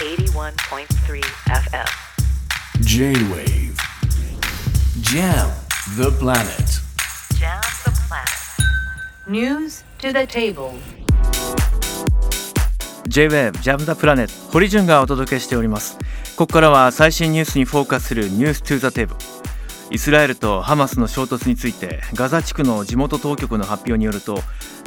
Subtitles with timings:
[0.00, 1.86] 81.3 FM.
[2.80, 3.76] J-Wave
[5.02, 5.50] Jam
[5.98, 6.80] the planet
[7.38, 9.28] Jam the planet.
[9.28, 10.72] News to the table.
[13.08, 15.98] J-WAVE ジャムダプラネット堀潤がお届けしております
[16.38, 19.16] ここからは最新ニュースにフォーカスするニュース to the table
[19.90, 24.38] イスラエルとハマスの衝突についてガザ地区の地元当局の発表によると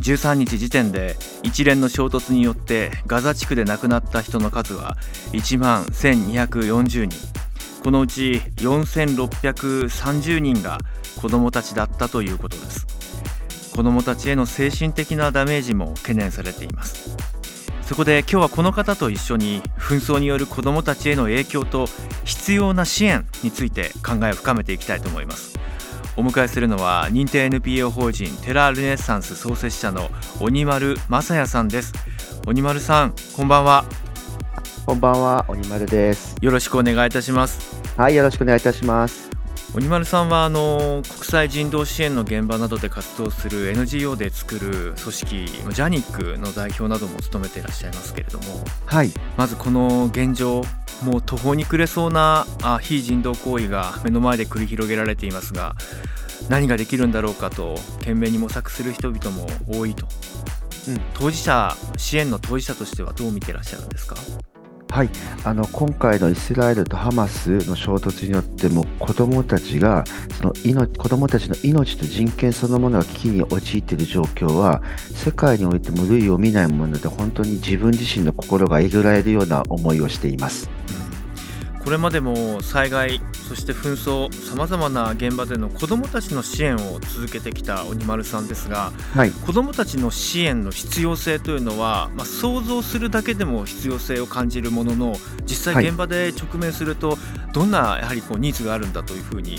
[0.00, 4.96] 13日時点で一連の衝突によってガザ地区で亡くなった人の数は
[5.32, 7.10] 1万1240人。
[7.82, 10.78] このうち4630人が
[11.20, 12.86] 子どもたちだったということです。
[13.74, 17.31] 子どもたちへの精神的なダメージも懸念されています。
[17.92, 21.88] そこで今日はこの方と一緒に紛争による子どもたちへの影響と
[22.24, 25.58] 必要な支援について考えを深めていきたいと思います
[26.16, 30.08] お迎えするのは認定 NPO 法人テラルネッサンス創設者の
[30.40, 31.92] 鬼丸正也さんです
[32.46, 33.84] 鬼丸さんこんばんは
[34.86, 36.34] こんばんは、鬼丸です。
[36.40, 39.31] よろしくお願いいたしますはい、よろしくお願いいたします。
[39.74, 48.44] 鬼丸さんはあの国際人道支援の現場などで活動する NGO で作る組織ジャニックの代表なども務めていらっしゃいますけれども
[48.84, 50.62] はい、まずこの現状
[51.02, 55.74] もう途方に暮れそうなあ非人道行為が目の前で繰り広げられていますが
[56.50, 60.06] 何ができるんだろうかと懸命に模索する人々も多いと、
[60.88, 61.00] うん。
[61.14, 64.16] 当事者支援の当事者としてはどう見てらっしゃるんですか？
[64.92, 65.10] はい、
[65.44, 70.04] あの今回のイスラエルとハマスの衝突によっても子どもたちが
[70.36, 74.82] その命子どもたちの命と人権そのものが危機に陥っている状況は
[75.14, 80.68] 世界においても類を見ないもので本当に自分自身の心がえぐられるような思いをしています。
[81.84, 95.84] これまでも災害そして紛争さまざまな現場での子どもたちの支援を続けてきた鬼丸さんですがはい、子どもたちの支援の必要性というのは、まあ、想像するだけでも必要性を感じるものの実はい。
[95.84, 97.18] 際現場で直面すると
[97.52, 99.58] どんなやはりこうニーズがあるんだというふうに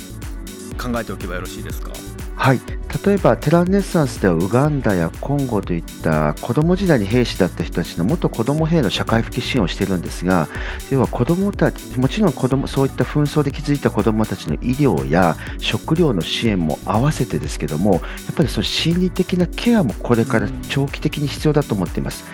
[0.81, 1.91] 考えておけばよろしいですか？
[2.35, 2.59] はい、
[3.05, 10.48] 例えばテランネッサンスではウガンダやコンゴといった子供時代に兵士だった人たちの元子供兵の社会復帰支援をしているんですが
[10.92, 18.02] 要は子供たちもちろん子供そういった紛争で築いた子供たちの医療や食料の支援も合わせてですけどもやっ
[18.36, 22.25] ぱりその心理的なケアもこれから長期的に必要だと思っています。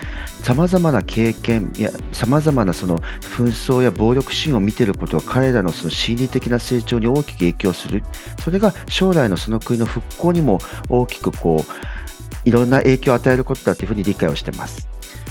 [0.42, 8.02] さまざまな経験やさまざまなその紛争や暴力シーンを見ていることは彼らのその心理的な成長に大きく影響する
[8.42, 10.49] それが将来のその国の復興にも
[10.88, 14.88] 大きくこういろんな影響を与えることだというふうに理解をしてます。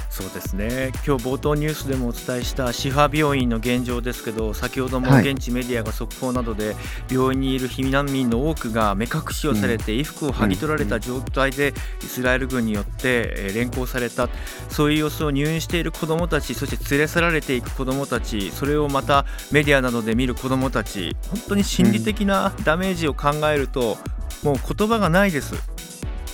[0.10, 0.92] そうですね。
[1.08, 5.32] 今日冒頭ニュースでもお伝えしたシファ病院の現状ですけど先ほどもはい。
[5.32, 6.76] 現地メディアが速報などで
[7.10, 14.28] 病院にいる避難民の多くが目隠しをされて衣服を剥ぎ取られた状態でイスラエル軍によってえー連行された。
[14.68, 23.98] そういう様子を入院している子どもたちそして連れ去られていく子どもたちそれをまたメディアなどで見る子どもたち本当に心理的なダメージを考えると
[24.44, 25.56] もう言葉がないです。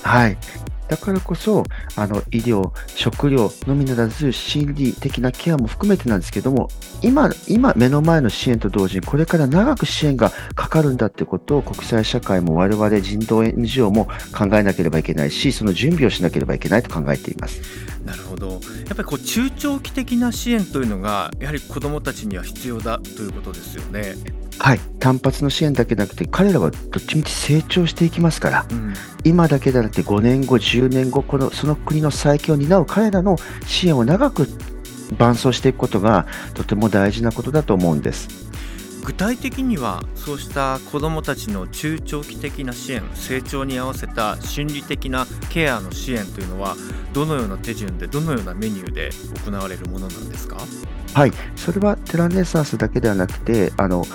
[0.04, 0.38] はい
[0.88, 1.64] だからこそ
[1.96, 6.70] あの医療、食料のみならず心理的なケアも含めてなんですけども
[7.02, 14.06] 今、今目の前の支援と同時にこれから長く支援がかかるんだってことを国際社会も我々人道 NGO も
[14.36, 17.62] 考えなければいけないしその準備をしなければいけないと考えています。
[18.06, 18.60] なるほどやっ
[18.96, 24.14] ぱりこう中長期的な支援というのがやはり子どもたちには必要だということですよね。
[24.66, 33.38] はい、単発の支援だけでなくて彼らはどっちみち成長していきますからうん、今だけでなくて5年後、10年後このその国の再建を担う彼らの
[33.68, 34.48] 支援を長く
[35.20, 38.28] 伴走していくことがとても大事なことだと思うんです。
[39.04, 46.76] 具体的にはそうした子どもたちの中長期的な支援成長に合わせた心理的なケアの支援というのは
[47.14, 49.12] どのような手順でどのようなメニューで
[49.46, 50.58] 行われるものなんですか？
[51.14, 54.06] はい、それはテラネッサンスだけではなくて、あの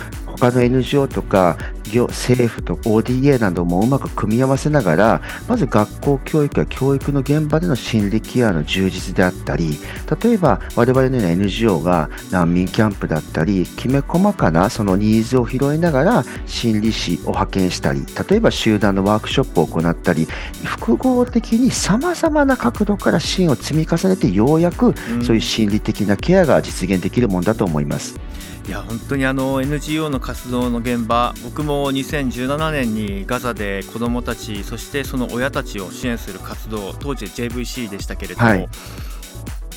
[0.40, 1.58] 他の NGO とか
[1.90, 9.76] 行政府と ODA などもうまく組み合わせながら、まず学校教育や教育の現場での心理ケアの充実であったり、
[10.22, 20.26] 例えば我々のような NGO が難民キャンプだったり、きめ細かなそのニーズを拾いながら心理師を派遣したり、例えば集団のワークショップを行ったり、
[20.64, 28.18] 複合的に様々な角度から支援を積み重ねてようやくうんそういう心理的なケアが実現できるものだと思います。
[28.66, 38.68] いや本当にあの NGO の活動の現場僕も2017年にガザで子どもたちそしてその親たちを支援する活動当時 JVC でしたけれども、はい。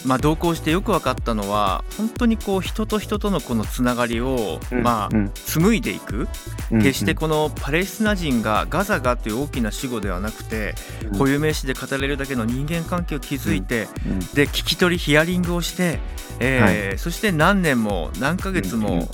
[0.05, 5.31] まあ、同行してよく分かったのは本当にこう人と人とのこのつながりを、うんまあうん。
[5.45, 6.27] 紡いでいく。
[6.71, 11.11] うん決してこのパレスチナ人がガザがという大きな主語ではなくてうん。
[11.13, 15.99] 固有名詞で語れるだけの人間関係を築いてうんで聞き取りヒアリングをして、
[16.39, 19.07] えーそして何年も何ヶ月も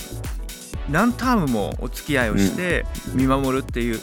[0.90, 2.84] 何タームもお付き合いをして
[3.14, 4.00] 見守るっていう。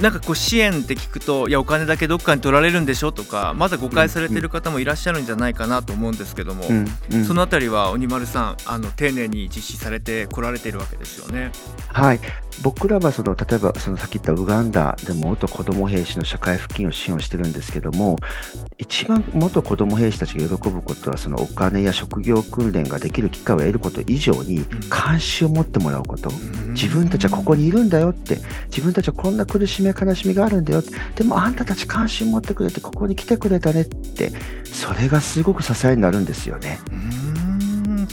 [0.00, 3.12] なんかこう支援って聞くといやお金だけどっかに取られるんでしょ？
[3.12, 7.24] とかまだ誤解されてる方もいらっしゃるんじゃないかなと思うんですけども、うんうん。
[7.24, 11.52] そのあたりは鬼丸さんあの丁寧に実施されてこられているわけですよね。
[11.86, 12.20] はい、
[12.62, 18.18] 僕らはその例えばそのさっき言ったウガンダでも元子ども兵士の社会復帰を支援をしてるんですけども
[18.78, 26.30] 一番元子ども兵士たちが喜ぶことはそのお金や職業訓練ができる機会を得ること以上に関心を持ってもらうこと。
[26.72, 28.38] 自分たちはここにいるんだよって
[28.70, 30.82] 自分たちはこんな苦しみや悲しみがあるんだよ。
[31.14, 34.32] でもあんたたち関心持ってくれてここに来てくれたねって
[34.64, 36.78] それがすごく支えになるんですよね。
[36.90, 36.98] うー
[38.02, 38.08] ん。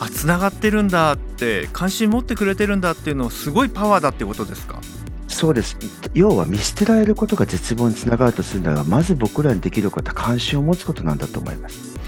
[0.00, 4.80] あつながってるんだって関心持ってくれてるんだっていうのすごいパワーだってことですか？
[5.28, 5.76] そうです。
[6.14, 11.98] 要は見捨てられることが絶望につながるとするならばまず僕らにできることは関心を持つことなんだと思います。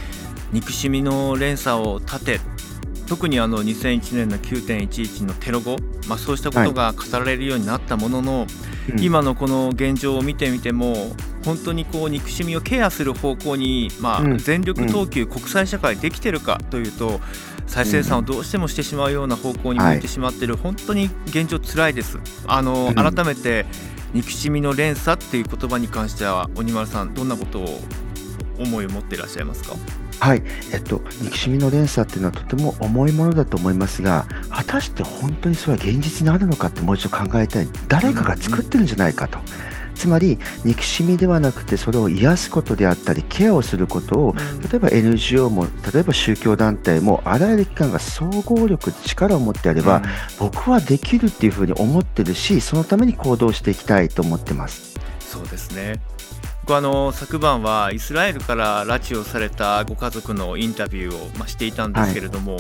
[0.53, 2.41] 憎しみの連鎖を立て
[3.09, 5.77] 特にあの2001年の9.11のテロ後、
[6.09, 8.47] まあ、そうしたことが語られるようになったものの、
[8.91, 9.01] うん。
[9.01, 14.39] 今のこの現状を見てみても本当にこう憎しみをケアする方向に、まあ、うん。
[14.39, 17.21] 全力投球、国際社会できてるかというと
[17.67, 22.19] 再生産をどうしてもしてしまうような方向に向いてしまってる、本当に現状つらいです。
[22.47, 22.95] あのうん。
[22.95, 23.67] 改めて
[24.15, 27.81] 憎しみの連鎖っていう言葉に関しては鬼丸さんどんなことを
[28.59, 29.75] 思いを持っていらっしゃいますか？
[30.21, 30.43] はい、
[30.73, 37.69] えっと、憎しみの連鎖っていうのはとても重いものだと思いますが、果たして本当にそれは現実にあるのかってもう一度考えたい。
[37.89, 39.39] 誰かが作ってるんじゃないかと。
[39.97, 44.35] つまり、憎しみではなくて、それを癒すことであったり、ケアをすることを、
[44.71, 50.03] 例えば NGO も、例えば宗教団体も、あらゆる機関が総合力、力を持ってやれば、
[50.39, 55.01] 僕はできるっていうふうに思ってるし、そのために行動していきたいと思ってます。
[55.21, 55.99] そうですね
[56.67, 62.57] 僕あの昨晩はイスラエルから拉致をされたご家族のインタビューを、ま、していたんですけれども、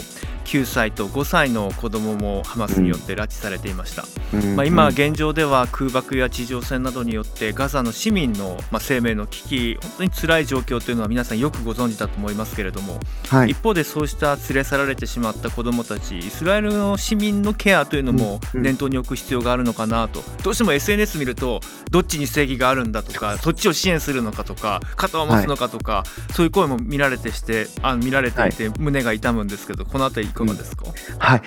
[0.46, 4.56] 9歳と5歳の子供もハマスによって拉致されていました、うん。
[4.56, 4.92] まあ、今うん。
[4.92, 12.98] 現状では空爆や地上戦などによってガザの市民の、まあ、生命の危機本当に辛い状況というのは皆さんよくご存知だと思いますけれども、
[13.28, 13.50] はい。
[13.50, 13.66] 一。
[13.66, 20.22] 方でそうした連れ去られてしまった子どもたちイスラエルの市民のケアというのも念頭に置く必要があるのかなと。
[20.44, 21.60] どうしても SNS 見ると
[21.90, 30.84] どっちに正義があるんだとかそっちを支援するのかとか肩を持つのかとか、そういう声も見られてしてあ見られていて胸が痛むんですけどこのあたりいかがですか、
[31.18, 31.42] はい、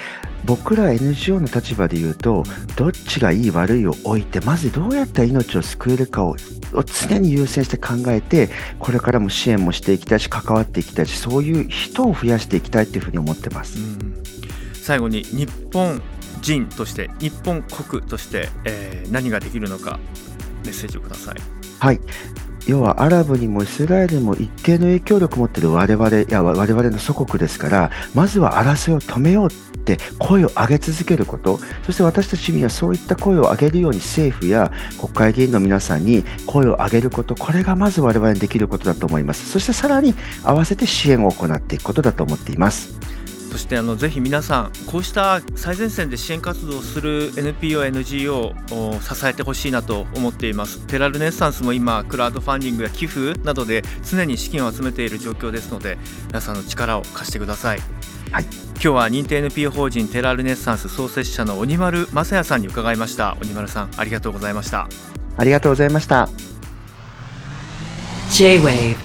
[0.45, 2.43] 僕ら NGO の立場で言うと、
[2.75, 6.35] どっちがいい悪いを置いて、まずどうやったら命を救えるかを
[6.71, 8.49] を常に優先して考えて、
[8.79, 13.79] これからも支援もしていきたいし、関わっていきたいし、そういう人を増やしていきたいというふうに思ってます。
[13.79, 14.23] うん
[14.81, 16.01] 最後に日本
[16.41, 19.99] 人として日本国として、えー何ができるのか
[20.63, 21.35] メッセージをください。
[21.79, 21.99] はい。
[22.69, 39.49] 要はアラブにもイスラエルにも一定の影響力を持っている我々や我々の祖国ですから、まずは争いを止めようって声を上げ続けること、そして私たちにはそういった声を上げるように政府や国会議員の皆さんに声を上げること、これがまず我々にできることだと思います。
[39.49, 40.13] そしてさらに
[40.43, 42.99] 合わせて支援を行っていくことだと思っています。
[43.49, 50.79] そしてあのぜひ皆さんこうした最前線で支援活動をする NPO、NGO を支えてほしいなと思っています。
[50.87, 55.97] テラルネッサンスも今クラウドファンディングや寄付などで常に資金を集めている状況ですので
[56.27, 57.79] 皆さんの力を貸してください、
[58.31, 58.43] はい。
[58.43, 63.35] 今日は認定 NPO 法人テラルネッサンス創設者の鬼丸正也さんに伺いました。
[63.41, 64.87] 鬼丸さんありがとうございました。
[65.37, 66.29] ありがとうございました。
[68.31, 68.95] J-Wave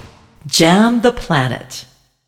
[0.47, 1.94] Jam the Planet.